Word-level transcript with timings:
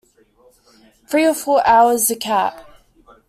Three 1.05 1.27
or 1.27 1.35
four 1.35 1.61
hours— 1.67 2.07
the 2.07 2.15
cat. 2.15 2.67